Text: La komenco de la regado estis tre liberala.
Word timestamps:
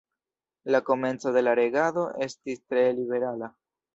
La 0.75 0.79
komenco 0.87 1.33
de 1.35 1.43
la 1.43 1.53
regado 1.59 2.07
estis 2.27 2.63
tre 2.65 2.87
liberala. 3.01 3.53